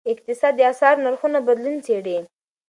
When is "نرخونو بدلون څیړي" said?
1.05-2.17